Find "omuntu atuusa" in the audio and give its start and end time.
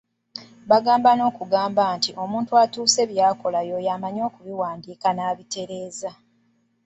2.23-3.01